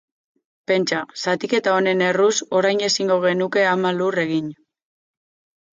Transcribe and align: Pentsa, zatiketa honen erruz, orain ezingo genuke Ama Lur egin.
Pentsa, 0.71 1.01
zatiketa 1.25 1.75
honen 1.81 2.03
erruz, 2.07 2.33
orain 2.61 2.83
ezingo 2.89 3.21
genuke 3.29 3.69
Ama 3.77 3.95
Lur 4.01 4.23
egin. 4.27 4.51